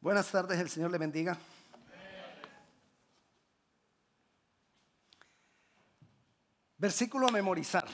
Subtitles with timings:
[0.00, 1.36] Buenas tardes, el Señor le bendiga.
[6.76, 7.84] Versículo a memorizar.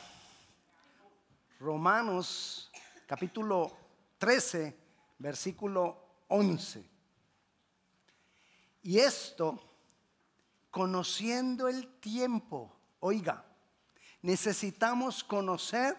[1.59, 2.71] Romanos
[3.07, 3.75] capítulo
[4.19, 4.77] 13,
[5.19, 6.87] versículo 11.
[8.83, 9.59] Y esto,
[10.71, 13.47] conociendo el tiempo, oiga,
[14.21, 15.97] necesitamos conocer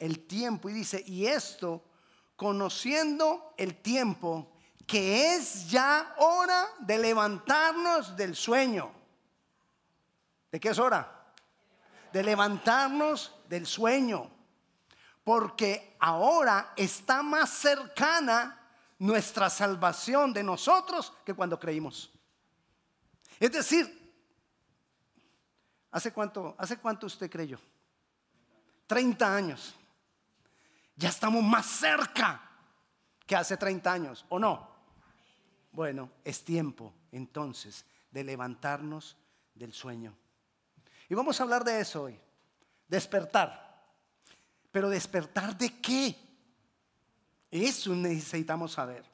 [0.00, 0.68] el tiempo.
[0.68, 1.84] Y dice, y esto,
[2.34, 4.51] conociendo el tiempo,
[4.86, 8.92] que es ya hora de levantarnos del sueño.
[10.50, 11.32] ¿De qué es hora?
[12.12, 14.30] De levantarnos del sueño.
[15.24, 18.58] Porque ahora está más cercana
[18.98, 22.10] nuestra salvación de nosotros que cuando creímos.
[23.40, 24.14] Es decir,
[25.90, 27.58] ¿hace cuánto, hace cuánto usted creyó?
[28.86, 29.74] 30 años.
[30.96, 32.40] Ya estamos más cerca
[33.26, 34.71] que hace 30 años, ¿o no?
[35.72, 39.16] Bueno, es tiempo entonces de levantarnos
[39.54, 40.14] del sueño.
[41.08, 42.20] Y vamos a hablar de eso hoy.
[42.86, 43.82] Despertar.
[44.70, 46.16] Pero despertar de qué?
[47.50, 49.04] Eso necesitamos saber.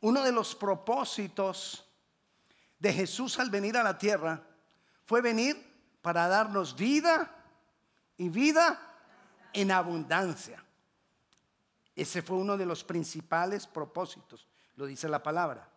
[0.00, 1.86] Uno de los propósitos
[2.78, 4.42] de Jesús al venir a la tierra
[5.04, 5.56] fue venir
[6.00, 7.30] para darnos vida
[8.16, 8.80] y vida
[9.52, 10.62] en abundancia.
[11.94, 14.46] Ese fue uno de los principales propósitos
[14.76, 15.68] lo dice la palabra.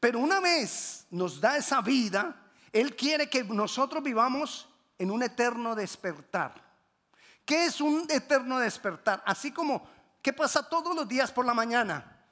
[0.00, 2.34] Pero una vez nos da esa vida,
[2.72, 6.54] Él quiere que nosotros vivamos en un eterno despertar.
[7.44, 9.22] ¿Qué es un eterno despertar?
[9.24, 9.88] Así como,
[10.20, 12.24] ¿qué pasa todos los días por la mañana?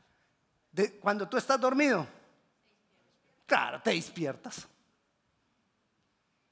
[1.01, 2.07] Cuando tú estás dormido.
[3.47, 4.67] Claro, te despiertas.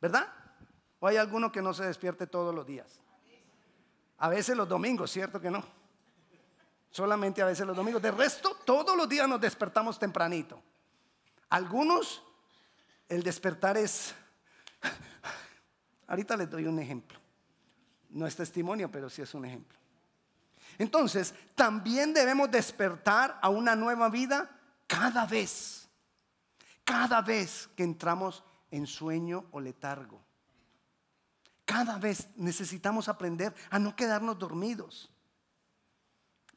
[0.00, 0.28] ¿Verdad?
[1.00, 3.00] ¿O hay alguno que no se despierte todos los días?
[4.18, 5.64] A veces los domingos, ¿cierto que no?
[6.92, 8.02] Solamente a veces los domingos.
[8.02, 10.62] De resto, todos los días nos despertamos tempranito.
[11.48, 12.22] Algunos,
[13.08, 14.14] el despertar es...
[16.06, 17.18] Ahorita les doy un ejemplo.
[18.10, 19.78] No es testimonio, pero sí es un ejemplo.
[20.76, 24.50] Entonces, también debemos despertar a una nueva vida
[24.86, 25.88] cada vez.
[26.84, 30.22] Cada vez que entramos en sueño o letargo.
[31.64, 35.11] Cada vez necesitamos aprender a no quedarnos dormidos.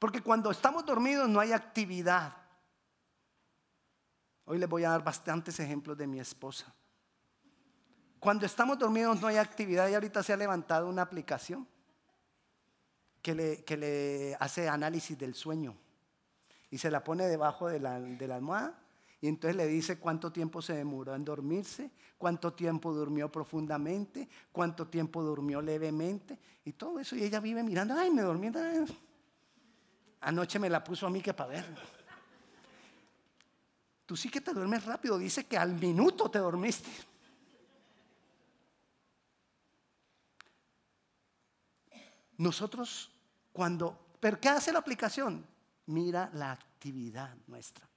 [0.06, 2.32] Porque cuando estamos dormidos no hay actividad.
[4.46, 6.72] Hoy les voy a dar bastantes ejemplos de mi esposa.
[8.20, 11.68] Cuando estamos dormidos no hay actividad y ahorita se ha levantado una aplicación
[13.24, 15.76] que le, que le hace análisis del sueño
[16.70, 18.80] y se la pone debajo de la, de la almohada
[19.22, 21.90] y entonces le dice cuánto tiempo se demoró en dormirse,
[22.20, 27.16] cuánto tiempo durmió profundamente, cuánto tiempo durmió levemente y todo eso.
[27.16, 28.52] Y ella vive mirando, ay, me dormí.
[30.26, 31.66] Anoche me la puso a mí que para ver.
[34.08, 35.20] Tú sí que te duermes rápido.
[35.20, 36.90] Dice que al minuto te dormiste.
[42.38, 43.12] Nosotros
[43.54, 44.16] cuando...
[44.20, 45.46] ¿Pero qué hace la aplicación?
[45.86, 47.88] Mira la actividad nuestra.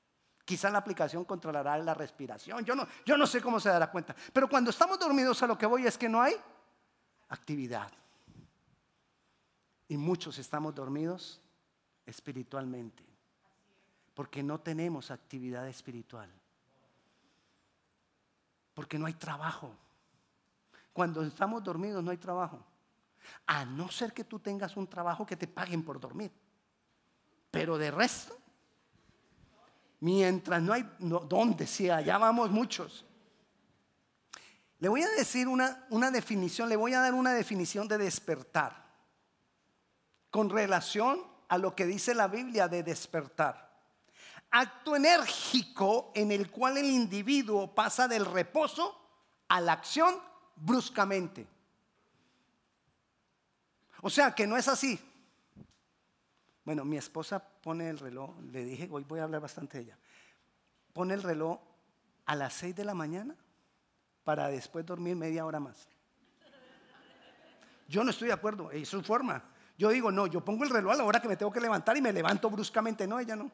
[0.45, 2.63] Quizá la aplicación controlará la respiración.
[2.63, 4.15] Yo no, yo no sé cómo se dará cuenta.
[4.35, 6.35] Pero cuando estamos dormidos a lo que voy es que no hay
[7.31, 7.91] actividad.
[9.89, 11.41] Y muchos estamos dormidos
[12.09, 13.05] espiritualmente.
[14.15, 16.29] Porque no tenemos actividad espiritual.
[18.75, 19.75] Porque no hay trabajo.
[20.93, 22.65] Cuando estamos dormidos no hay trabajo.
[23.47, 26.33] A no ser que tú tengas un trabajo que te paguen por dormir.
[27.51, 28.37] Pero de resto,
[30.01, 31.67] mientras no hay, ¿dónde?
[31.67, 33.05] Si allá vamos muchos.
[34.81, 38.89] Le voy a decir una, una definición, le voy a dar una definición de despertar
[40.31, 43.69] con relación a lo que dice la Biblia de despertar.
[44.51, 48.97] Acto enérgico en el cual el individuo pasa del reposo
[49.49, 50.15] a la acción
[50.57, 51.47] bruscamente.
[54.01, 54.99] O sea que no es así.
[56.65, 59.99] Bueno, mi esposa pone el reloj, le dije, hoy voy a hablar bastante de ella.
[60.93, 61.59] Pone el reloj
[62.27, 63.35] a las 6 de la mañana
[64.23, 65.89] para después dormir media hora más.
[67.89, 69.43] Yo no estoy de acuerdo, es su forma.
[69.79, 71.97] Yo digo, no, yo pongo el reloj a la hora que me tengo que levantar
[71.97, 73.07] y me levanto bruscamente.
[73.07, 73.49] No, ella no.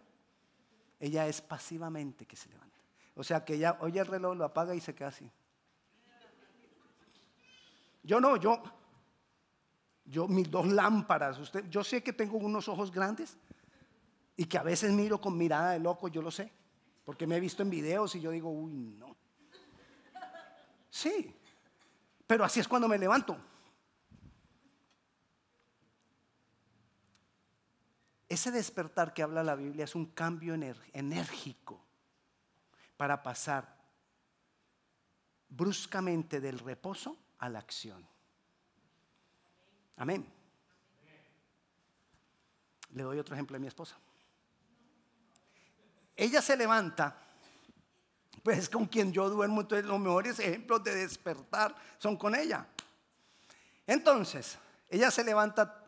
[0.98, 2.78] Ella es pasivamente que se levanta.
[3.14, 5.30] O sea que ella oye el reloj, lo apaga y se queda así.
[8.02, 8.62] Yo no, yo,
[10.06, 13.36] yo mis dos lámparas, usted, yo sé que tengo unos ojos grandes
[14.36, 16.50] y que a veces miro con mirada de loco, yo lo sé,
[17.04, 19.16] porque me he visto en videos y yo digo, uy, no.
[20.90, 21.34] Sí,
[22.26, 23.38] pero así es cuando me levanto.
[28.28, 30.54] Ese despertar que habla la Biblia es un cambio
[30.92, 31.84] enérgico
[32.96, 33.76] para pasar
[35.48, 38.06] bruscamente del reposo a la acción.
[39.96, 40.26] Amén.
[42.94, 43.96] Le doy otro ejemplo de mi esposa.
[46.16, 47.16] Ella se levanta,
[48.42, 52.66] pues con quien yo duermo, entonces los mejores ejemplos de despertar son con ella.
[53.86, 55.83] Entonces, ella se levanta,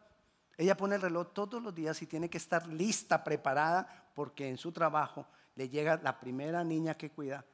[0.59, 4.57] ella pone el reloj todos los días y tiene que estar lista, preparada, porque en
[4.57, 7.45] su trabajo le llega la primera niña que cuida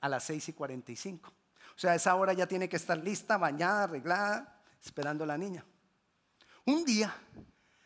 [0.00, 1.28] a las 6 y 45.
[1.28, 5.36] O sea, a esa hora ya tiene que estar lista, bañada, arreglada, esperando a la
[5.36, 5.64] niña.
[6.64, 7.14] Un día,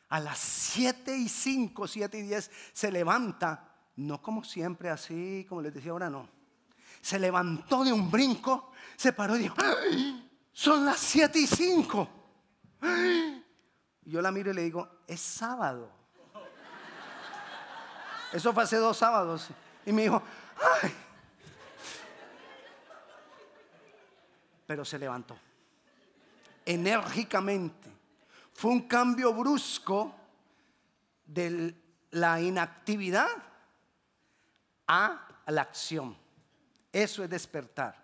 [0.09, 5.63] a las 7 y 5, 7 y 10, se levanta, no como siempre, así como
[5.63, 6.29] les decía ahora, no.
[7.01, 9.57] Se levantó de un brinco, se paró y dijo,
[10.53, 12.09] son las 7 y 5.
[14.05, 15.91] Yo la miro y le digo, es sábado.
[18.33, 19.49] Eso fue hace dos sábados.
[19.85, 20.23] Y me dijo,
[20.83, 20.95] ay.
[24.67, 25.37] Pero se levantó.
[26.65, 27.91] Enérgicamente.
[28.53, 30.15] Fue un cambio brusco
[31.25, 31.75] de
[32.11, 33.29] la inactividad
[34.87, 36.17] a la acción.
[36.93, 37.97] Eso es despertar.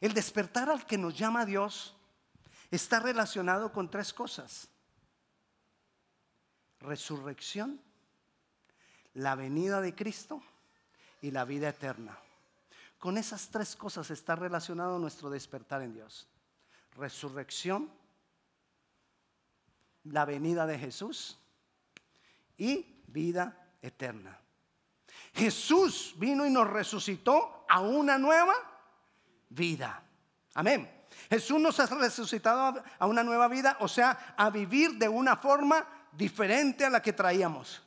[0.00, 1.97] El despertar al que nos llama Dios
[2.70, 4.68] está relacionado con tres cosas.
[6.80, 7.80] Resurrección,
[9.14, 10.42] la venida de Cristo
[11.22, 12.18] y la vida eterna.
[12.98, 16.28] Con esas tres cosas está relacionado nuestro despertar en Dios.
[16.96, 17.90] Resurrección,
[20.04, 21.38] la venida de Jesús
[22.56, 24.38] y vida eterna.
[25.34, 28.54] Jesús vino y nos resucitó a una nueva
[29.48, 30.02] vida.
[30.54, 30.97] Amén.
[31.28, 35.86] Jesús nos ha resucitado a una nueva vida, o sea, a vivir de una forma
[36.12, 37.82] diferente a la que traíamos.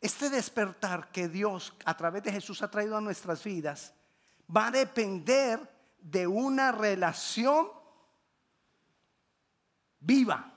[0.00, 3.92] Este despertar que Dios a través de Jesús ha traído a nuestras vidas
[4.54, 5.60] va a depender
[5.98, 7.68] de una relación
[10.00, 10.52] viva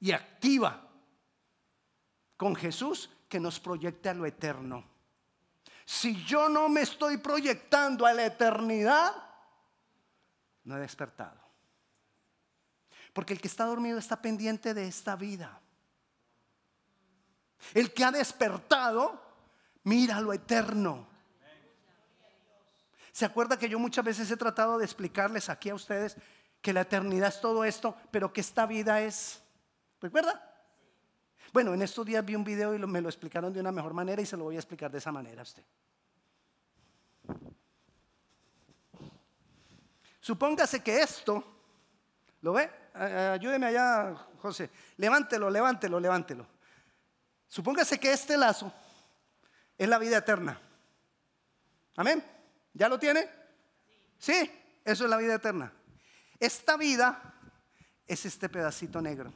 [0.00, 0.88] y activa
[2.36, 4.84] con Jesús que nos proyecte a lo eterno.
[5.84, 9.12] Si yo no me estoy proyectando a la eternidad,
[10.68, 11.40] no he despertado.
[13.14, 15.60] Porque el que está dormido está pendiente de esta vida.
[17.74, 19.20] El que ha despertado,
[19.84, 21.08] mira lo eterno.
[23.10, 26.16] ¿Se acuerda que yo muchas veces he tratado de explicarles aquí a ustedes
[26.60, 29.42] que la eternidad es todo esto, pero que esta vida es,
[30.00, 30.44] ¿recuerda?
[31.52, 34.20] Bueno, en estos días vi un video y me lo explicaron de una mejor manera
[34.20, 35.64] y se lo voy a explicar de esa manera a usted.
[40.28, 41.42] Supóngase que esto,
[42.42, 42.70] ¿lo ve?
[42.92, 44.68] Ayúdeme allá, José.
[44.98, 46.46] Levántelo, levántelo, levántelo.
[47.46, 48.70] Supóngase que este lazo
[49.78, 50.60] es la vida eterna.
[51.96, 52.22] Amén.
[52.74, 53.26] ¿Ya lo tiene?
[54.18, 54.52] Sí,
[54.84, 55.72] eso es la vida eterna.
[56.38, 57.34] Esta vida
[58.06, 59.32] es este pedacito negro.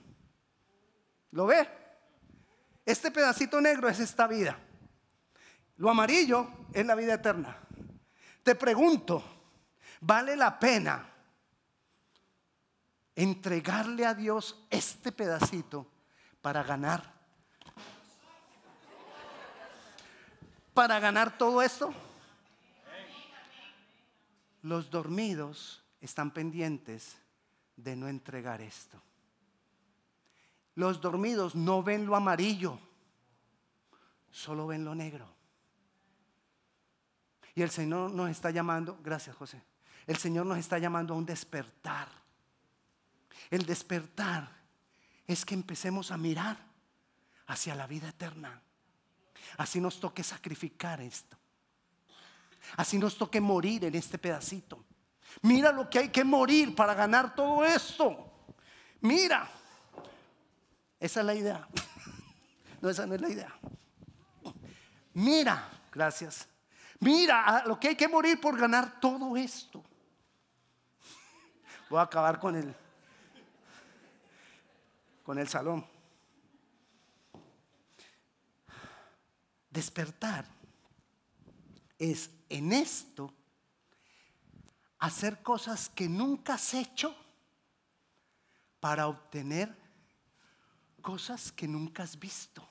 [1.30, 1.66] ¿Lo ve?
[2.84, 4.58] Este pedacito negro es esta vida.
[5.78, 7.56] Lo amarillo es la vida eterna.
[8.42, 9.41] Te pregunto,
[10.02, 11.08] ¿vale la pena
[13.14, 15.86] entregarle a Dios este pedacito
[16.42, 17.10] para ganar?
[20.74, 21.94] ¿Para ganar todo esto?
[24.62, 27.16] Los dormidos están pendientes
[27.76, 29.00] de no entregar esto.
[30.74, 32.78] Los dormidos no ven lo amarillo,
[34.30, 35.28] solo ven lo negro.
[37.54, 39.62] Y el Señor nos está llamando, gracias José,
[40.06, 42.08] el Señor nos está llamando a un despertar.
[43.50, 44.48] El despertar
[45.26, 46.56] es que empecemos a mirar
[47.46, 48.60] hacia la vida eterna.
[49.58, 51.36] Así nos toque sacrificar esto.
[52.76, 54.84] Así nos toque morir en este pedacito.
[55.42, 58.30] Mira lo que hay que morir para ganar todo esto.
[59.00, 59.48] Mira.
[60.98, 61.68] Esa es la idea.
[62.80, 63.54] No, esa no es la idea.
[65.14, 66.48] Mira, gracias.
[66.98, 69.84] Mira lo que hay que morir por ganar todo esto.
[71.92, 72.74] Voy a acabar con el
[75.22, 75.86] con el salón.
[79.68, 80.46] Despertar
[81.98, 83.34] es en esto
[85.00, 87.14] hacer cosas que nunca has hecho
[88.80, 89.76] para obtener
[91.02, 92.66] cosas que nunca has visto.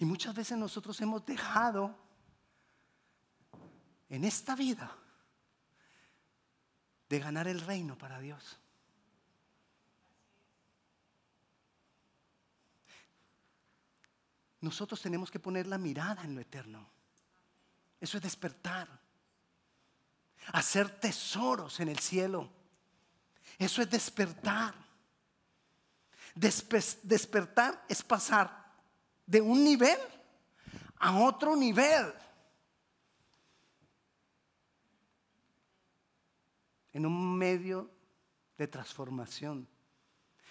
[0.00, 1.94] Y muchas veces nosotros hemos dejado
[4.08, 4.98] en esta vida
[7.12, 8.58] de ganar el reino para Dios.
[14.62, 16.88] Nosotros tenemos que poner la mirada en lo eterno.
[18.00, 18.88] Eso es despertar.
[20.54, 22.50] Hacer tesoros en el cielo.
[23.58, 24.74] Eso es despertar.
[26.34, 28.72] despertar es pasar
[29.26, 29.98] de un nivel
[30.96, 32.10] a otro nivel.
[36.92, 37.90] En un medio
[38.58, 39.68] de transformación.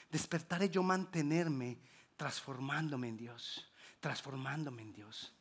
[0.10, 1.78] Despertar es yo mantenerme
[2.18, 3.72] transformándome en Dios
[4.02, 5.32] transformándome en Dios.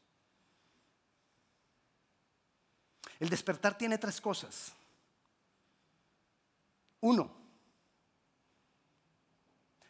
[3.18, 4.72] El despertar tiene tres cosas.
[7.00, 7.34] Uno,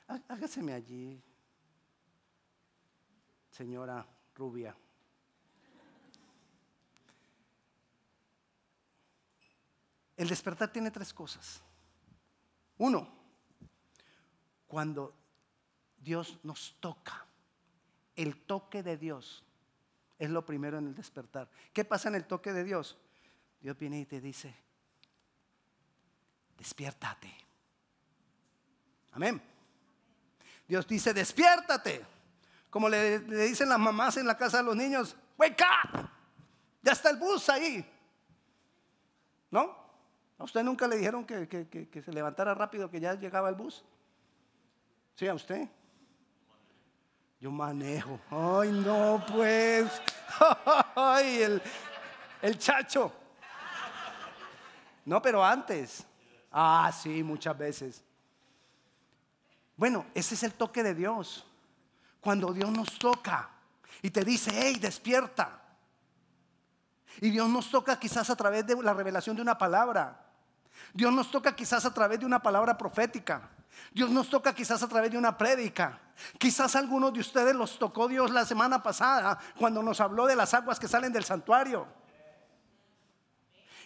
[0.06, 1.20] hágaseme allí,
[3.50, 4.74] señora rubia.
[10.20, 11.62] El despertar tiene tres cosas.
[12.76, 13.08] Uno,
[14.66, 15.16] cuando
[15.96, 17.24] Dios nos toca
[18.16, 19.42] el toque de Dios
[20.18, 21.48] es lo primero en el despertar.
[21.72, 22.98] ¿Qué pasa en el toque de Dios?
[23.62, 24.54] Dios viene y te dice,
[26.58, 27.34] despiértate.
[29.12, 29.40] Amén.
[30.68, 32.04] Dios dice, despiértate.
[32.68, 36.10] Como le, dicen las mamás en la casa de los niños, wake up.
[36.82, 37.90] Ya está el bus ahí.
[39.50, 39.79] ¿No?
[40.40, 43.84] ¿A usted nunca le dijeron que, que se levantara rápido, que ya llegaba el bus?
[45.14, 45.68] Sí, a usted.
[47.38, 48.18] Yo manejo.
[48.30, 50.00] Ay, no, pues.
[50.96, 51.62] Ay, el,
[52.40, 53.12] el chacho.
[55.04, 56.06] No, pero antes.
[56.50, 58.02] Ah, sí, muchas veces.
[59.76, 61.46] Bueno, ese es el toque de Dios.
[62.18, 63.50] Cuando Dios nos toca
[64.00, 65.60] y te dice, hey, despierta.
[67.20, 70.28] Y Dios nos toca quizás a través de la revelación de una palabra.
[70.92, 73.48] Dios nos toca quizás a través de una palabra profética.
[73.92, 75.98] Dios nos toca quizás a través de una prédica.
[76.38, 80.52] Quizás algunos de ustedes los tocó Dios la semana pasada cuando nos habló de las
[80.54, 81.86] aguas que salen del santuario.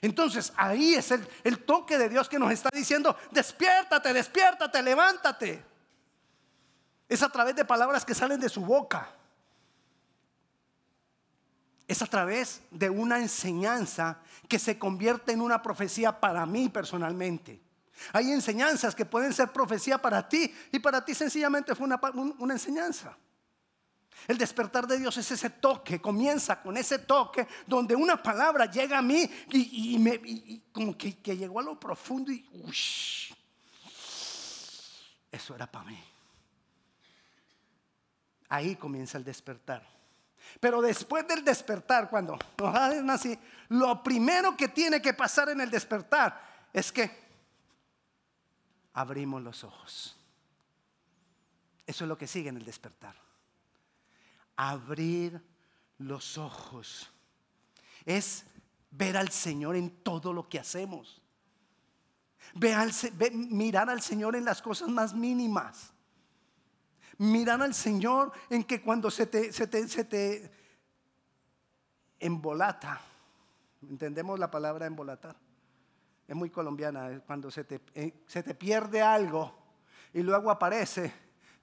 [0.01, 5.65] Entonces ahí es el, el toque de Dios que nos está diciendo, despiértate, despiértate, levántate.
[7.09, 9.09] Es a través de palabras que salen de su boca.
[11.95, 17.63] Es a través de una enseñanza que se convierte en una profecía para mí personalmente.
[18.13, 23.17] Hay enseñanzas que pueden ser profecía para ti y para ti sencillamente fue una, enseñanza.
[24.27, 28.99] El despertar de Dios es ese toque, comienza con ese toque donde una palabra llega
[28.99, 32.45] a mí y, como que, llegó a lo profundo y
[35.31, 36.05] eso era para mí.
[38.49, 39.95] Ahí comienza el despertar.
[40.61, 42.39] Pero después del despertar, cuando
[43.11, 46.41] así, lo primero que tiene que pasar en el despertar
[46.73, 47.11] es que
[48.93, 50.17] abrimos los ojos.
[51.87, 53.15] Eso es lo que sigue en el despertar.
[54.57, 55.43] Abrir
[55.99, 57.11] los ojos.
[58.05, 58.45] Es
[58.91, 61.21] ver al Señor en todo lo que hacemos.
[62.55, 65.94] mirar al Señor en las cosas más mínimas.
[67.19, 70.51] Mirar al Señor en que cuando se te, se te, se te
[72.19, 73.01] embolata,
[73.83, 75.37] entendemos la palabra embolatar,
[76.27, 79.55] es muy colombiana, cuando se te, eh, se te pierde algo
[80.13, 81.13] y luego aparece,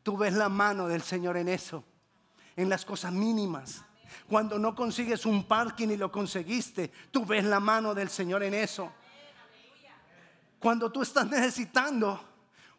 [0.04, 1.84] tú ves la mano del Señor en eso,
[2.56, 3.84] en las cosas mínimas.
[4.28, 8.54] Cuando no consigues un parking y lo conseguiste, tú ves la mano del Señor en
[8.54, 8.92] eso.
[10.60, 12.22] Cuando tú estás necesitando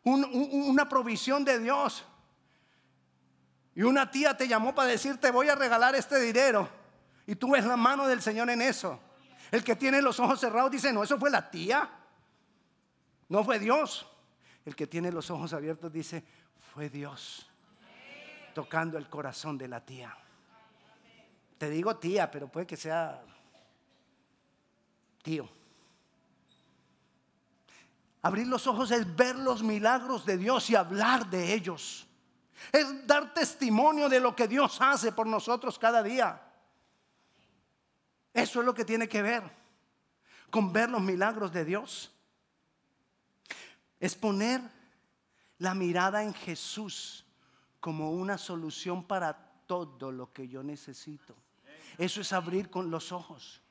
[0.05, 2.05] una provisión de Dios
[3.75, 6.69] y una tía te llamó para decirte voy a regalar este dinero
[7.27, 9.01] y tú ves la mano del Señor en eso.
[9.51, 11.89] El que tiene los ojos cerrados dice, no, eso fue la tía.
[13.29, 14.07] No fue Dios.
[14.65, 16.25] El que tiene los ojos abiertos dice,
[16.73, 17.49] fue Dios.
[18.55, 20.17] Tocando el corazón de la tía.
[21.59, 23.23] Te digo tía, pero puede que sea
[25.23, 25.49] tío.
[28.23, 32.07] Abrir los ojos es ver los milagros de Dios y hablar de ellos.
[32.71, 36.41] Es dar testimonio de lo que Dios hace por nosotros cada día.
[38.33, 39.43] Eso es lo que tiene que ver
[40.51, 42.13] con ver los milagros de Dios.
[43.99, 44.61] Es poner
[45.59, 47.25] la mirada en Jesús
[47.81, 49.35] como una solución para
[49.67, 51.35] todo lo que yo necesito.
[51.99, 53.63] Eso es abrir con los ojos.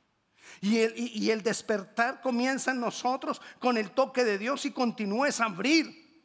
[0.60, 5.40] Y el, y el, despertar comienza en nosotros con el toque de Dios y continúes
[5.40, 6.24] a abrir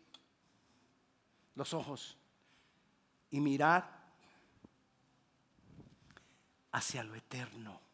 [1.55, 2.17] los ojos
[3.31, 4.05] y mirar
[6.73, 7.87] hacia lo eterno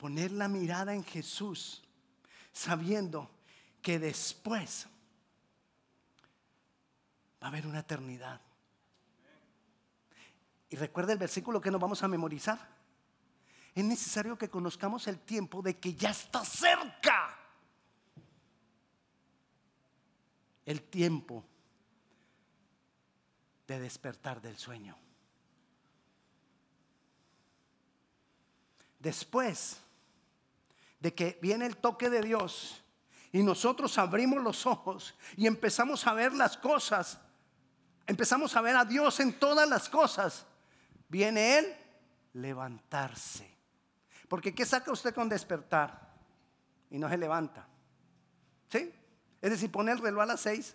[0.00, 1.82] poner la mirada en Jesús
[2.54, 3.30] sabiendo
[3.82, 4.86] que después
[7.42, 8.40] va a haber una eternidad.
[10.70, 12.58] Y recuerda el versículo que nos vamos a memorizar.
[13.74, 17.38] Es necesario que conozcamos el tiempo de que ya está cerca.
[20.64, 21.44] El tiempo
[23.70, 24.98] de despertar del sueño.
[28.98, 29.80] Después
[30.98, 32.82] de que viene el toque de Dios
[33.30, 37.20] y nosotros abrimos los ojos y empezamos a ver las cosas,
[38.08, 40.46] empezamos a ver a Dios en todas las cosas,
[41.08, 41.76] viene Él
[42.32, 43.56] levantarse.
[44.28, 46.10] Porque ¿qué saca usted con despertar?
[46.90, 47.68] Y no se levanta.
[48.68, 48.92] ¿Sí?
[49.40, 50.74] Es decir, pone el reloj a las seis.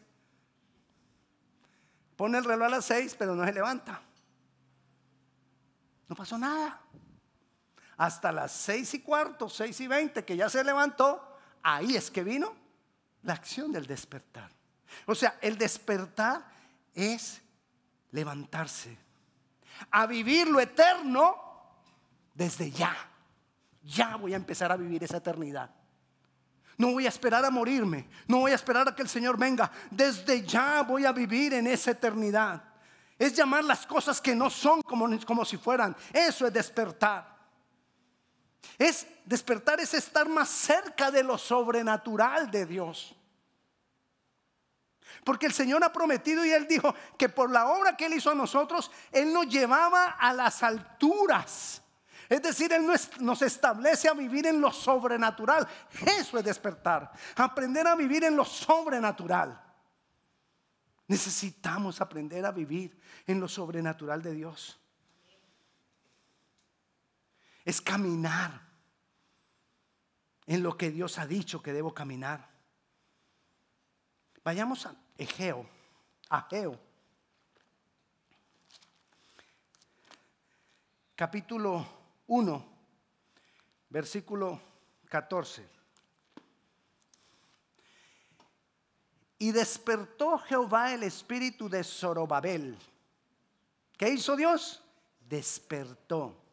[2.15, 4.01] Pone el reloj a las seis, pero no se levanta.
[6.07, 6.81] No pasó nada
[7.97, 12.23] hasta las seis y cuarto, seis y veinte, que ya se levantó, ahí es que
[12.23, 12.53] vino
[13.23, 14.51] la acción del despertar.
[15.05, 16.45] O sea, el despertar
[16.93, 17.41] es
[18.11, 18.97] levantarse
[19.91, 21.35] a vivir lo eterno
[22.33, 22.95] desde ya.
[23.83, 25.69] Ya voy a empezar a vivir esa eternidad.
[26.77, 28.07] No voy a esperar a morirme.
[28.27, 29.71] No voy a esperar a que el Señor venga.
[29.89, 32.61] Desde ya voy a vivir en esa eternidad.
[33.17, 35.95] Es llamar las cosas que no son como, como si fueran.
[36.11, 37.33] Eso es despertar.
[38.77, 43.15] Es despertar, es estar más cerca de lo sobrenatural de Dios.
[45.23, 48.31] Porque el Señor ha prometido y Él dijo que por la obra que Él hizo
[48.31, 51.81] a nosotros, Él nos llevaba a las alturas.
[52.27, 52.85] Es decir, Él
[53.19, 55.67] nos establece a vivir en lo sobrenatural.
[56.05, 57.11] Eso es despertar.
[57.35, 59.61] Aprender a vivir en lo sobrenatural.
[61.07, 64.79] Necesitamos aprender a vivir en lo sobrenatural de Dios
[67.65, 68.61] es caminar
[70.45, 72.47] en lo que Dios ha dicho que debo caminar.
[74.43, 75.67] Vayamos a Egeo,
[76.29, 76.79] a Egeo.
[81.15, 82.65] Capítulo 1,
[83.89, 84.59] versículo
[85.09, 85.67] 14.
[89.39, 92.77] Y despertó Jehová el espíritu de Zorobabel.
[93.97, 94.81] ¿Qué hizo Dios?
[95.27, 96.45] Despertó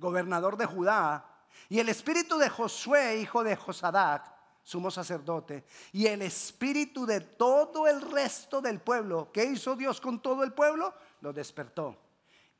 [0.00, 1.26] gobernador de Judá,
[1.68, 7.86] y el espíritu de Josué, hijo de Josadac, sumo sacerdote, y el espíritu de todo
[7.86, 9.30] el resto del pueblo.
[9.32, 10.94] ¿Qué hizo Dios con todo el pueblo?
[11.20, 11.96] Lo despertó.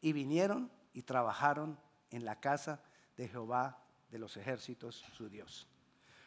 [0.01, 1.79] Y vinieron y trabajaron
[2.11, 2.83] en la casa
[3.17, 5.67] de Jehová de los ejércitos, su Dios.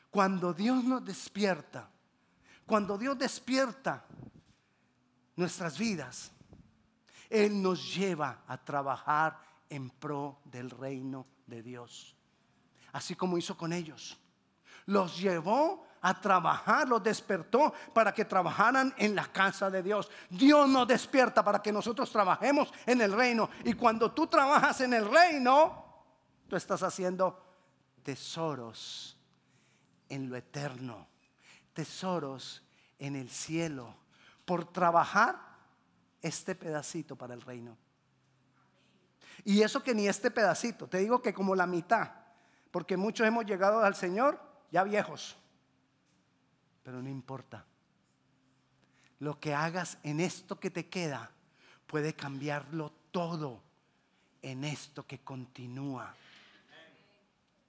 [0.09, 1.89] Cuando Dios nos despierta,
[2.65, 4.05] cuando Dios despierta
[5.35, 6.31] nuestras vidas,
[7.29, 12.15] Él nos lleva a trabajar en pro del reino de Dios.
[12.91, 14.17] Así como hizo con ellos.
[14.85, 20.11] Los llevó a trabajar, los despertó para que trabajaran en la casa de Dios.
[20.29, 23.49] Dios nos despierta para que nosotros trabajemos en el reino.
[23.63, 26.03] Y cuando tú trabajas en el reino,
[26.49, 27.41] tú estás haciendo
[28.03, 29.17] tesoros
[30.09, 31.07] en lo eterno,
[31.71, 32.61] tesoros
[32.99, 33.95] en el cielo,
[34.43, 35.39] por trabajar
[36.21, 37.77] este pedacito para el reino.
[39.45, 42.11] Y eso que ni este pedacito, te digo que como la mitad,
[42.71, 44.37] porque muchos hemos llegado al Señor
[44.69, 45.37] ya viejos,
[46.83, 47.65] pero no importa.
[49.19, 51.31] Lo que hagas en esto que te queda
[51.87, 53.63] puede cambiarlo todo
[54.41, 56.13] en esto que continúa.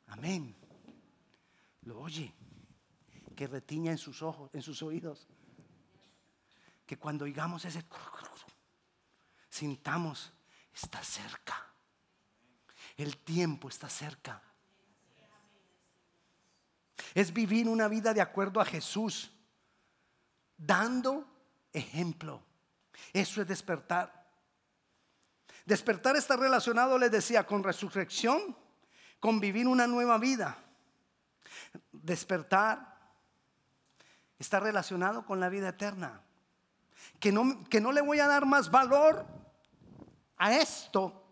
[0.08, 0.54] Amén.
[1.82, 2.32] Lo oye,
[3.36, 5.28] que retiña en sus ojos, en sus oídos.
[6.86, 7.84] Que cuando oigamos ese
[9.48, 10.32] sintamos
[10.72, 11.70] está cerca.
[12.96, 14.42] El tiempo está cerca.
[17.14, 19.30] Es vivir una vida de acuerdo a Jesús,
[20.56, 21.26] dando
[21.72, 22.42] ejemplo.
[23.12, 24.24] Eso es despertar.
[25.64, 28.56] Despertar está relacionado, les decía, con resurrección,
[29.18, 30.56] con vivir una nueva vida.
[31.92, 32.94] Despertar
[34.38, 36.20] está relacionado con la vida eterna.
[37.18, 39.26] Que no, que no le voy a dar más valor
[40.36, 41.24] a esto,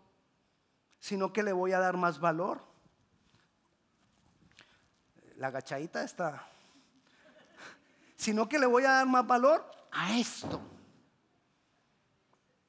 [0.99, 2.72] sino que le voy a dar más valor.
[5.43, 6.41] La agachadita está.
[8.15, 10.61] Sino que le voy a dar más valor a esto.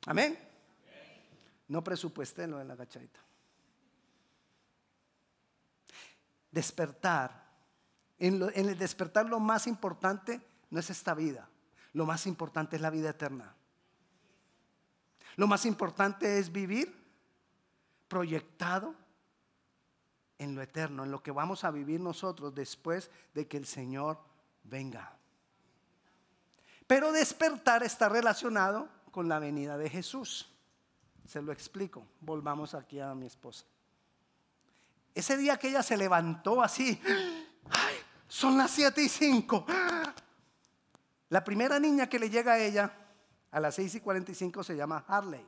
[0.06, 0.37] Amén.
[1.68, 3.20] No presupuesté lo de la agachadita.
[6.50, 7.44] Despertar.
[8.18, 11.48] En, en el despertar lo más importante no es esta vida.
[11.92, 13.54] Lo más importante es la vida eterna.
[15.37, 16.92] Lo más importante es vivir
[18.08, 18.96] proyectado
[20.38, 24.18] en lo eterno, en lo que vamos a vivir nosotros después de que el Señor
[24.64, 25.16] venga.
[26.87, 30.51] Pero despertar está relacionado con la venida de Jesús.
[31.27, 32.07] Se lo explico.
[32.20, 33.64] Volvamos aquí a mi esposa.
[35.14, 37.01] Ese día que ella se levantó así,
[38.29, 39.66] son las 7 y 5.
[41.29, 42.92] La primera niña que le llega a ella
[43.51, 45.47] a las 6 y 45 se llama Harley.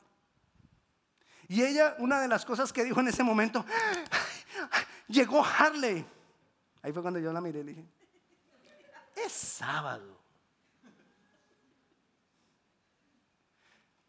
[1.49, 3.65] Y ella, una de las cosas que dijo en ese momento,
[5.09, 6.05] llegó Harley.
[6.83, 7.85] Ahí fue cuando yo la miré y dije,
[9.17, 10.17] es sábado.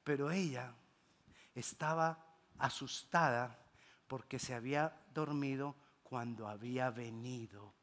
[0.03, 0.73] Pero ella
[1.53, 2.17] estaba
[2.59, 3.57] asustada
[4.07, 7.73] porque se había dormido cuando había venido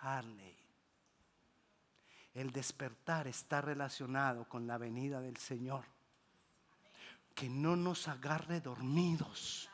[0.00, 0.56] Harley.
[2.34, 5.84] El despertar está relacionado con la venida del Señor.
[7.34, 9.69] Que no nos agarre dormidos.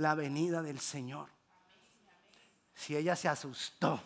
[0.00, 1.28] La venida del Señor.
[2.74, 4.00] Si ella se asustó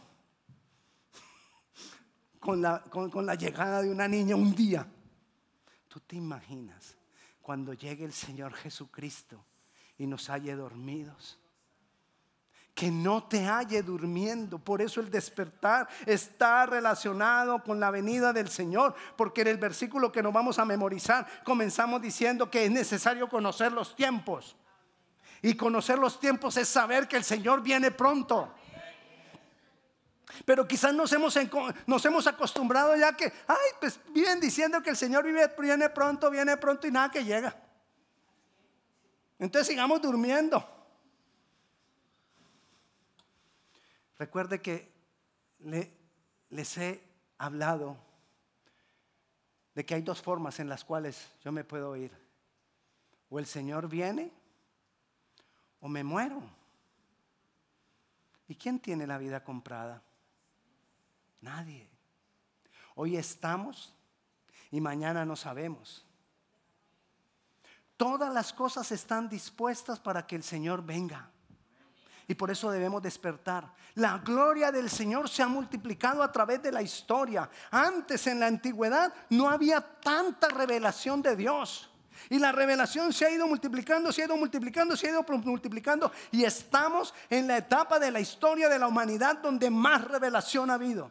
[2.41, 4.87] con la, con la llegada de una niña un día,
[5.89, 6.97] tú te imaginas
[7.41, 9.45] cuando llegue el Señor Jesucristo
[9.97, 11.39] y nos halle dormidos
[12.75, 14.59] que no te halle durmiendo.
[14.59, 20.11] Por eso el despertar está relacionado con la venida del Señor, porque en el versículo
[20.11, 24.57] que nos vamos a memorizar comenzamos diciendo que es necesario conocer los tiempos.
[25.45, 28.51] Y conocer los tiempos es saber que el Señor viene pronto.
[30.47, 35.91] Pero quizás nos hemos, acostumbrado ya que, ay, pues viven diciendo que el Señor viene
[35.91, 37.55] pronto, viene pronto y nada que llega.
[39.39, 40.67] Entonces sigamos durmiendo.
[44.17, 44.91] Recuerde que
[46.49, 47.03] les he
[47.37, 47.99] hablado
[49.75, 52.13] de que hay dos formas en las cuales yo me puedo ir.
[53.29, 54.33] O el Señor viene
[55.85, 56.41] o me muero.
[58.49, 60.03] ¿Y quién tiene la vida comprada?
[61.43, 61.87] Nadie.
[62.95, 63.95] Hoy estamos
[64.71, 66.07] y mañana no sabemos.
[67.99, 71.31] Todas las cosas están dispuestas para que el Señor venga
[72.27, 73.71] y por eso debemos despertar.
[73.97, 77.51] La gloria del Señor se ha multiplicado a través de la historia.
[77.71, 81.91] Antes en la antigüedad no había tanta revelación de Dios.
[82.31, 86.13] Y la revelación se ha ido multiplicando, se ha ido multiplicando, se ha ido multiplicando.
[86.31, 90.75] Y estamos en la etapa de la historia de la humanidad donde más revelación ha
[90.75, 91.11] habido.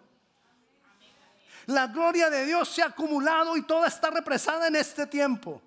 [1.67, 5.61] La gloria de Dios se ha acumulado y toda está represada en este tiempo.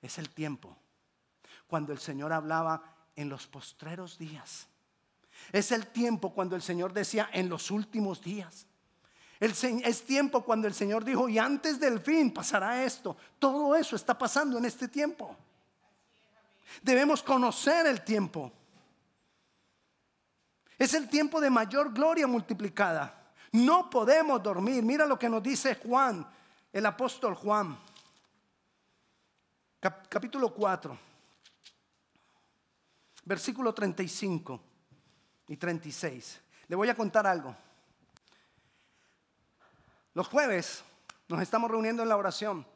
[0.00, 0.76] Es el tiempo
[1.66, 2.82] cuando el Señor hablaba
[3.16, 4.68] en los postreros días.
[5.52, 8.66] Es el tiempo cuando el Señor decía en los últimos días.
[9.40, 13.16] Es tiempo cuando el Señor dijo, y antes del fin pasará esto.
[13.38, 15.36] Todo eso está pasando en este tiempo.
[16.82, 18.52] Debemos conocer el tiempo.
[20.78, 23.32] Es el tiempo de mayor gloria multiplicada.
[23.52, 24.82] No podemos dormir.
[24.82, 26.26] Mira lo que nos dice Juan,
[26.72, 27.78] el apóstol Juan.
[30.08, 31.06] capítulo 4
[33.26, 34.60] versículo 35
[35.48, 36.40] y 36.
[36.68, 37.54] Le voy a contar algo.
[40.16, 40.82] Los jueves
[41.28, 42.66] nos estamos reuniendo en la oración.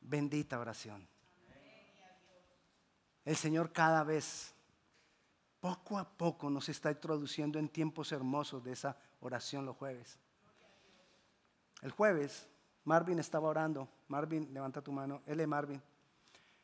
[0.00, 1.06] Bendita oración.
[3.24, 4.52] El Señor cada vez,
[5.60, 10.18] poco a poco, nos está introduciendo en tiempos hermosos de esa oración los jueves.
[11.82, 12.48] El jueves,
[12.82, 13.88] Marvin estaba orando.
[14.08, 15.22] Marvin, levanta tu mano.
[15.26, 15.80] Es Marvin.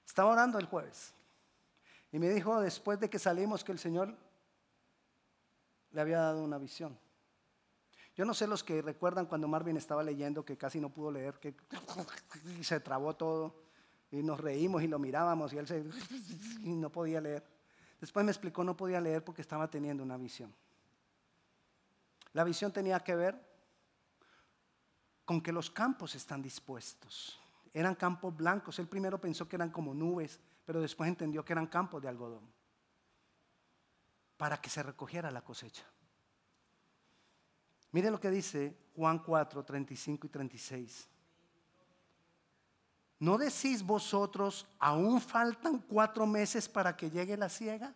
[0.04, 1.14] Estaba orando el jueves.
[2.10, 4.12] Y me dijo después de que salimos que el Señor
[5.92, 6.98] le había dado una visión.
[8.16, 11.38] Yo no sé los que recuerdan cuando Marvin estaba leyendo que casi no pudo leer,
[11.40, 11.54] que
[12.62, 13.56] se trabó todo
[14.10, 15.84] y nos reímos y lo mirábamos y él se,
[16.62, 17.44] y no podía leer.
[18.00, 20.54] Después me explicó no podía leer porque estaba teniendo una visión.
[22.32, 23.40] La visión tenía que ver
[25.24, 27.38] con que los campos están dispuestos.
[27.72, 28.78] Eran campos blancos.
[28.78, 32.50] Él primero pensó que eran como nubes pero después entendió que eran campos de algodón
[34.36, 35.84] para que se recogiera la cosecha.
[37.94, 41.08] Mire lo que dice Juan 4, 35 y 36.
[43.20, 47.94] ¿No decís vosotros, aún faltan cuatro meses para que llegue la ciega?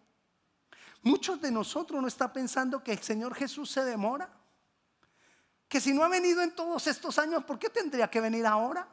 [1.02, 4.30] Muchos de nosotros no están pensando que el Señor Jesús se demora.
[5.66, 8.86] Que si no ha venido en todos estos años, ¿por qué tendría que venir ahora?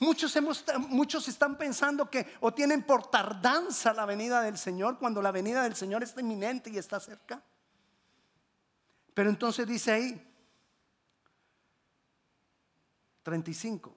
[0.00, 5.22] Muchos, hemos, muchos están pensando que o tienen por tardanza la venida del Señor cuando
[5.22, 7.40] la venida del Señor está inminente y está cerca.
[9.14, 10.30] Pero entonces dice ahí,
[13.22, 13.96] 35,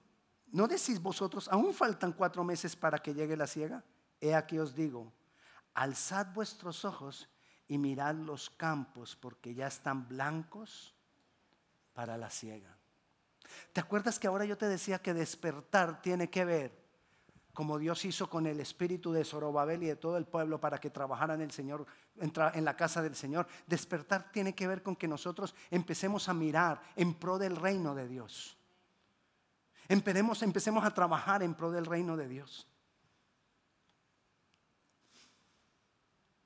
[0.52, 3.84] ¿no decís vosotros, aún faltan cuatro meses para que llegue la ciega?
[4.20, 5.12] he aquí os digo,
[5.74, 7.28] alzad vuestros ojos
[7.66, 10.94] y mirad los campos, porque ya están blancos
[11.92, 12.76] para la siega.
[13.72, 16.88] ¿Te acuerdas que ahora yo te decía que despertar tiene que ver
[17.52, 20.90] como Dios hizo con el espíritu de Zorobabel y de todo el pueblo para que
[20.90, 21.86] trabajaran el Señor
[22.20, 23.46] en la casa del Señor?
[23.66, 28.08] Despertar tiene que ver con que nosotros empecemos a mirar en pro del reino de
[28.08, 28.56] Dios.
[29.88, 32.66] Empecemos, empecemos a trabajar en pro del reino de Dios.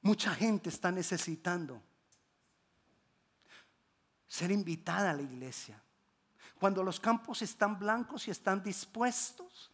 [0.02, 1.80] Mucha gente está necesitando
[4.26, 5.80] ser invitada a la iglesia.
[6.58, 9.70] Cuando los campos están blancos y están dispuestos,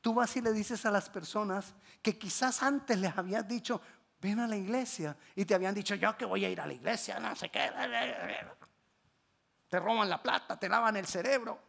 [0.00, 3.80] tú vas y le dices a las personas que quizás antes les habías dicho,
[4.20, 6.72] ven a la iglesia, y te habían dicho, yo que voy a ir a la
[6.72, 7.70] iglesia, no sé qué.
[9.68, 11.60] Te roban la plata, te lavan el cerebro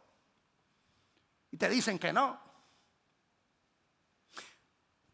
[1.50, 2.40] y te dicen que no.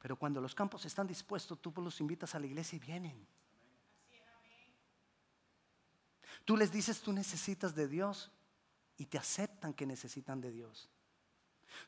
[0.01, 3.27] Pero cuando los campos están dispuestos, tú los invitas a la iglesia y vienen.
[6.45, 8.31] Tú les dices, tú necesitas de Dios
[8.97, 10.89] y te aceptan que necesitan de Dios.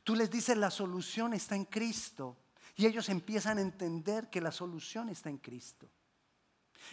[0.02, 2.36] Tú les dices, la solución está en Cristo
[2.78, 5.90] y ellos empiezan a entender que la solución está en Cristo.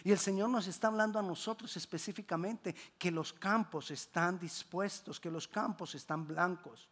[0.02, 5.30] Y el Señor nos está hablando a nosotros específicamente que los campos están dispuestos, que
[5.30, 6.88] los campos están blancos.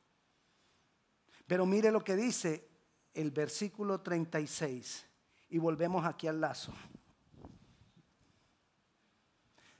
[1.44, 2.70] Pero mire lo que dice
[3.12, 5.04] el versículo 36
[5.48, 6.72] y volvemos aquí al lazo.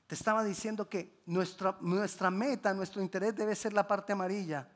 [0.09, 4.69] Te estaba diciendo que nuestra, nuestra meta, nuestro interés debe ser la parte amarilla,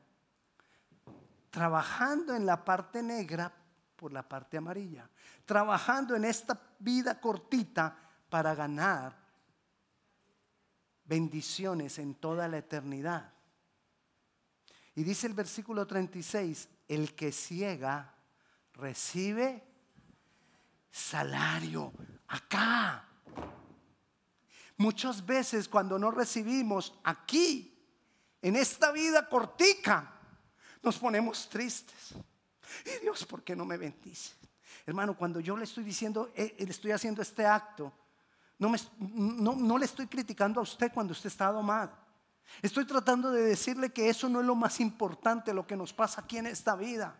[1.49, 3.53] trabajando en la parte negra
[3.99, 5.09] por la parte amarilla,
[5.45, 7.93] trabajando en esta vida cortita
[8.29, 9.13] para ganar
[11.03, 13.33] bendiciones en toda la eternidad.
[14.95, 18.15] Y dice el versículo 36, el que ciega
[18.73, 19.67] recibe
[20.89, 21.91] salario
[22.27, 23.05] acá.
[24.77, 27.75] Muchas veces cuando no recibimos aquí,
[28.41, 30.13] en esta vida cortica,
[30.81, 32.15] nos ponemos tristes.
[32.85, 34.33] Y Dios, ¿por qué no me bendice?
[34.85, 37.93] Hermano, cuando yo le estoy diciendo, eh, le estoy haciendo este acto,
[38.57, 41.91] no, me, no, no le estoy criticando a usted cuando usted está mal.
[42.61, 46.21] Estoy tratando de decirle que eso no es lo más importante, lo que nos pasa
[46.21, 47.15] aquí en esta vida.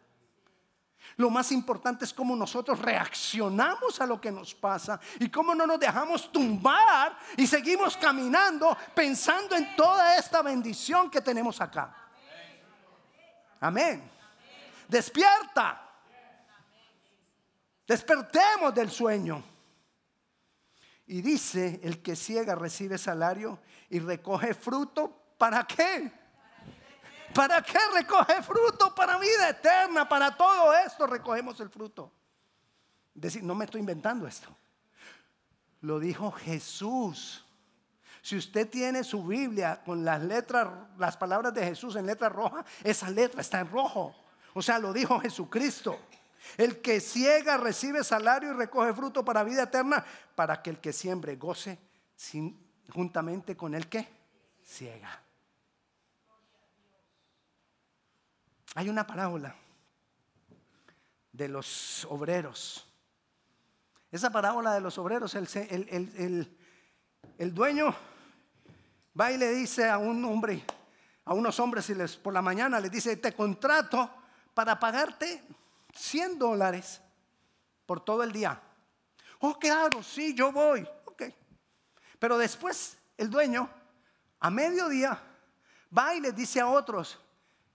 [1.15, 5.65] Lo más importante es cómo nosotros reaccionamos a lo que nos pasa y cómo no
[5.65, 11.95] nos dejamos tumbar y seguimos caminando pensando en toda esta bendición que tenemos acá.
[13.59, 14.18] Amén.
[14.89, 15.85] Despierta.
[17.87, 19.43] Despertemos del sueño.
[21.05, 25.33] Y dice, el que ciega recibe salario y recoge fruto.
[25.37, 26.11] ¿Para qué?
[27.33, 28.93] ¿Para qué recoge fruto?
[28.93, 32.11] Para vida eterna, para todo esto recogemos el fruto.
[33.13, 34.55] Decir, no me estoy inventando esto.
[35.81, 37.45] Lo dijo Jesús.
[38.21, 42.65] Si usted tiene su Biblia con las letras, las palabras de Jesús en letra roja,
[42.83, 44.15] esa letra está en rojo.
[44.53, 45.99] O sea, lo dijo Jesucristo.
[46.57, 50.03] El que ciega recibe salario y recoge fruto para vida eterna,
[50.35, 51.77] para que el que siembre goce
[52.89, 54.07] juntamente con el que
[54.63, 55.21] ciega.
[58.75, 59.55] Hay una parábola
[61.31, 62.85] de los obreros.
[64.11, 66.57] Esa parábola de los obreros, el,
[67.53, 67.95] dueño
[69.19, 70.63] va y le dice a un hombre,
[71.25, 74.18] a unos hombres y les, por la mañana les dice, te contrato
[74.59, 75.41] para pagarte
[75.93, 77.01] 100 dólares
[77.85, 78.61] por todo el día.
[79.39, 80.85] Oh, claro, sí, yo voy.
[81.05, 81.23] Ok.
[82.19, 83.69] Pero después el dueño,
[84.37, 85.17] a mediodía,
[85.97, 87.17] va y les dice a otros,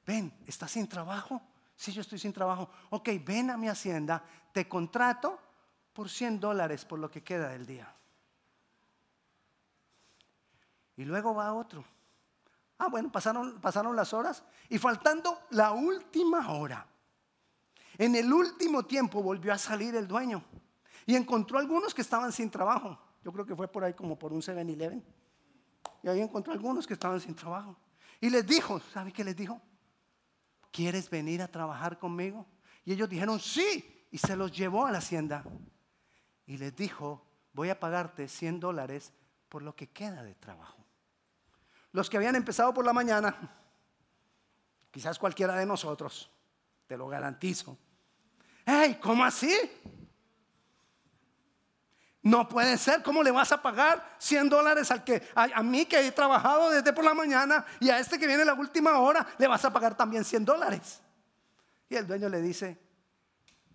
[0.05, 1.41] ven, ¿estás sin trabajo?
[1.75, 2.69] Sí, yo estoy sin trabajo.
[2.91, 5.41] Ok, ven a mi hacienda, te contrato
[5.95, 7.91] por 100 dólares por lo que queda del día.
[10.99, 11.83] Y luego va otro.
[12.79, 16.87] Ah, bueno, pasaron, las horas y faltando la última hora.
[17.97, 20.45] En el último tiempo volvió a salir el dueño
[21.07, 22.99] y encontró algunos que estaban sin trabajo.
[23.23, 25.03] Yo creo que fue por ahí como por un 7-Eleven.
[26.03, 27.77] Y ahí encontró algunos que estaban sin trabajo.
[28.21, 29.61] Y les dijo, ¿sabe qué les dijo?
[30.75, 32.47] ¿quieres venir a trabajar conmigo?
[32.85, 35.45] Y ellos dijeron, sí, y se los llevó a la hacienda.
[36.47, 39.13] Y les dijo, voy a pagarte 100 dólares
[39.49, 40.84] por lo que queda de trabajo.
[41.95, 43.37] Los que habían empezado por la mañana,
[44.91, 46.29] quizás cualquiera de nosotros,
[46.89, 47.79] te lo garantizo.
[48.67, 48.99] ¡Hey!
[49.01, 49.57] ¿Cómo así?
[52.23, 56.05] No puede ser, ¿cómo le vas a pagar 100 dólares al que, a, mí que
[56.05, 59.47] he trabajado desde por la mañana y a este que viene la última hora, le
[59.47, 61.01] vas a pagar también 100 dólares?
[61.89, 62.77] Y el dueño le dice,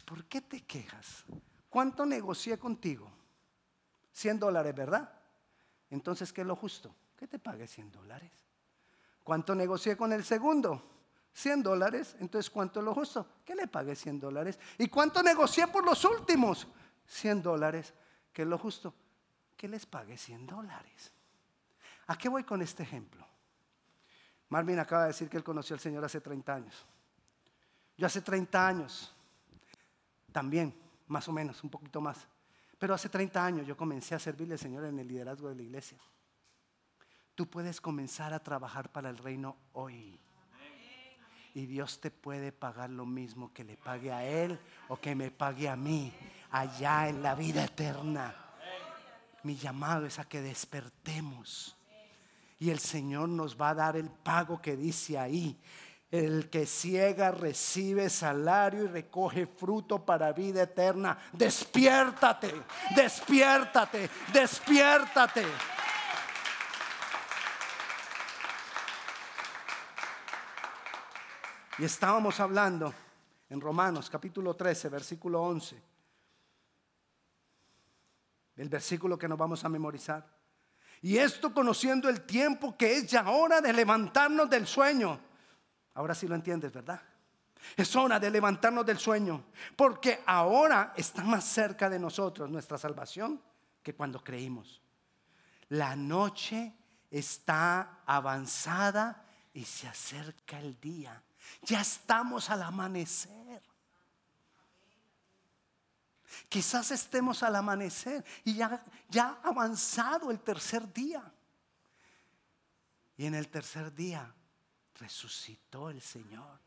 [0.03, 1.23] ¿por qué te quejas?
[1.69, 3.09] ¿Cuánto negocié contigo?
[4.11, 5.09] 100 dólares, ¿verdad?
[5.89, 6.93] Entonces, ¿qué es lo justo?
[7.19, 8.31] Que te pague 100 dólares.
[9.25, 10.81] ¿Cuánto negocié con el segundo?
[11.33, 12.15] 100 dólares.
[12.21, 13.27] Entonces, ¿cuánto es lo justo?
[13.43, 14.57] Que le pague 100 dólares.
[14.77, 16.65] ¿Y cuánto negocié por los últimos?
[17.07, 17.93] 100 dólares.
[18.31, 18.93] ¿Qué es lo justo?
[19.57, 21.11] Que les pague 100 dólares.
[22.07, 23.27] ¿A qué voy con este ejemplo?
[24.47, 26.85] Marvin acaba de decir que él conoció al Señor hace 30 años.
[27.97, 29.13] Yo hace 30 años,
[30.31, 30.73] también,
[31.07, 32.25] más o menos, un poquito más.
[32.77, 35.63] Pero hace 30 años yo comencé a servirle al Señor en el liderazgo de la
[35.63, 35.99] iglesia.
[37.39, 40.19] Tú puedes comenzar a trabajar para el reino hoy.
[41.53, 45.31] Y Dios te puede pagar lo mismo que le pague a Él o que me
[45.31, 46.11] pague a mí
[46.51, 48.35] allá en la vida eterna.
[49.43, 51.77] Mi llamado es a que despertemos.
[52.59, 55.57] Y el Señor nos va a dar el pago que dice ahí.
[56.11, 61.17] El que ciega recibe salario y recoge fruto para vida eterna.
[61.31, 62.53] Despiértate,
[62.93, 65.45] despiértate, despiértate.
[71.79, 72.93] Y estábamos hablando
[73.49, 75.81] en Romanos capítulo 13, versículo 11.
[78.57, 80.27] El versículo que nos vamos a memorizar.
[81.01, 85.17] Y esto conociendo el tiempo que es ya hora de levantarnos del sueño.
[85.93, 87.01] Ahora sí lo entiendes, ¿verdad?
[87.77, 89.45] Es hora de levantarnos del sueño.
[89.77, 93.41] Porque ahora está más cerca de nosotros nuestra salvación
[93.81, 94.81] que cuando creímos.
[95.69, 96.73] La noche
[97.09, 101.23] está avanzada y se acerca el día.
[101.63, 103.61] Ya estamos al amanecer.
[106.47, 111.23] Quizás estemos al amanecer y ya, ya avanzado el tercer día.
[113.17, 114.33] Y en el tercer día
[114.95, 116.59] resucitó el Señor.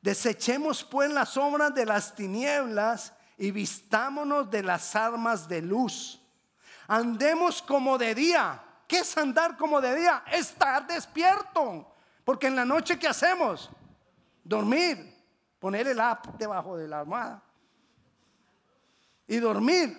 [0.00, 6.20] Desechemos pues las obras de las tinieblas y vistámonos de las armas de luz.
[6.86, 8.64] Andemos como de día.
[8.86, 10.24] ¿Qué es andar como de día?
[10.32, 11.94] Estar despierto.
[12.28, 13.70] Porque en la noche, ¿qué hacemos?
[14.44, 15.16] Dormir,
[15.58, 17.42] poner el app debajo de la almohada
[19.26, 19.98] y dormir.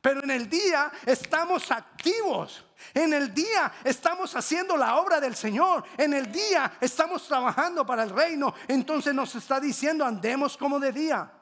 [0.00, 2.64] Pero en el día estamos activos.
[2.94, 5.82] En el día estamos haciendo la obra del Señor.
[5.96, 8.54] En el día estamos trabajando para el reino.
[8.68, 11.32] Entonces nos está diciendo, andemos como de día.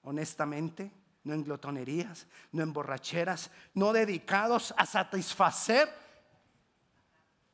[0.00, 0.90] Honestamente,
[1.24, 6.05] no en glotonerías, no en borracheras, no dedicados a satisfacer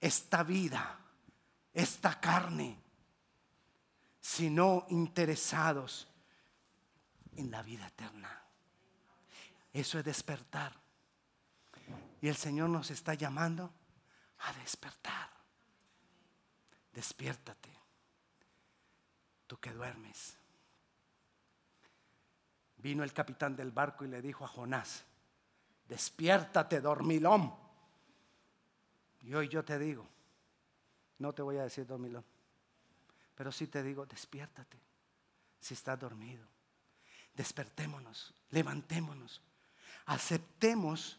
[0.03, 0.99] esta vida,
[1.73, 2.77] esta carne,
[4.21, 6.09] sino interesados
[7.37, 8.43] en la vida eterna.
[9.73, 10.75] Eso es despertar.
[12.21, 13.73] Y el Señor nos está llamando
[14.41, 15.31] a despertar.
[16.93, 17.71] Despiértate,
[19.47, 20.37] tú que duermes.
[22.79, 25.05] Vino el capitán del barco y le dijo a Jonás,
[25.87, 27.63] despiértate, dormilón.
[29.23, 30.09] Y hoy yo te digo,
[31.19, 32.25] no te voy a decir dormilón,
[33.35, 34.79] pero sí te digo, despiértate
[35.61, 36.47] si estás dormido.
[37.35, 39.41] Despertémonos, levantémonos,
[40.07, 41.19] aceptemos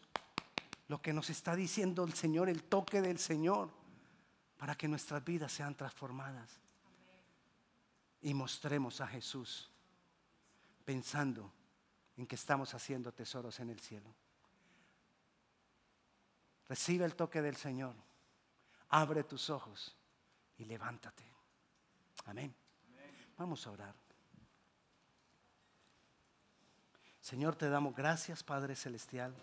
[0.88, 3.70] lo que nos está diciendo el Señor, el toque del Señor,
[4.58, 6.60] para que nuestras vidas sean transformadas.
[8.20, 9.70] Y mostremos a Jesús
[10.84, 11.50] pensando
[12.16, 14.14] en que estamos haciendo tesoros en el cielo.
[16.68, 17.94] Recibe el toque del Señor.
[18.90, 19.96] Abre tus ojos
[20.56, 21.24] y levántate.
[22.26, 22.54] Amén.
[23.36, 23.94] Vamos a orar.
[27.20, 29.34] Señor, te damos gracias, Padre Celestial.